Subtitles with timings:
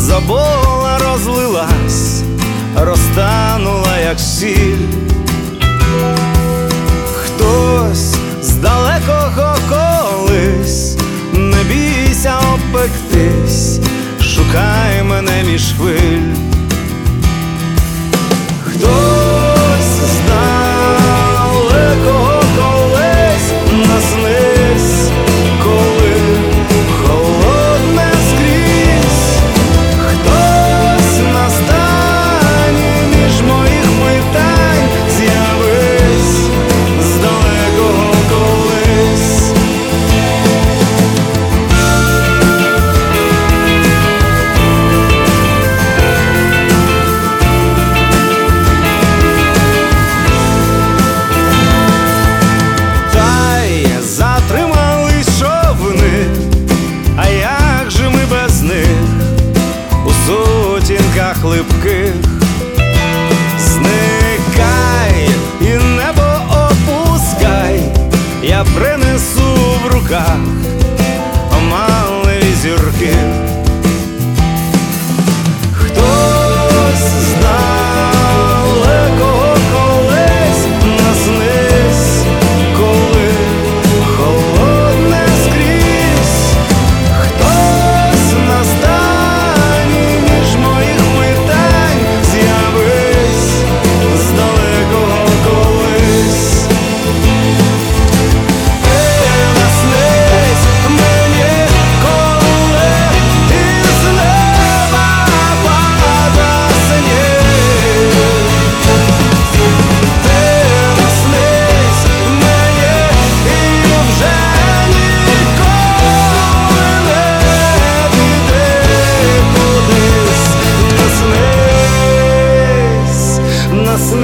[0.00, 2.22] забола розлилась,
[2.76, 4.86] розтанула, як сіль,
[7.14, 10.96] хтось з далекого колись,
[11.32, 13.80] не бійся, опектись,
[14.20, 16.49] шукай мене між хвиль.
[61.80, 62.14] Липких?
[63.58, 65.28] Зникай
[65.60, 67.80] і небо опускай,
[68.42, 70.38] я принесу в руках
[71.58, 73.14] оманливі зірки.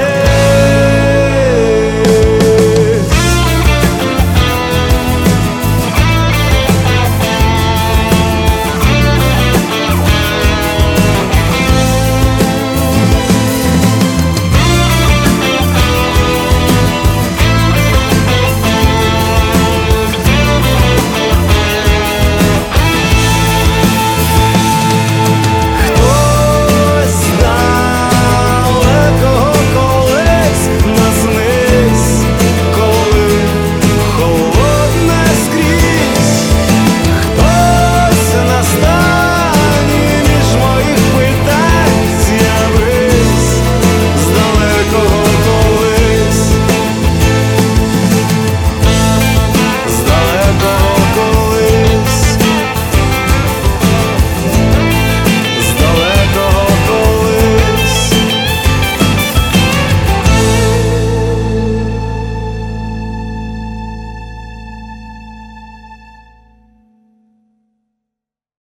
[0.00, 0.49] morrer.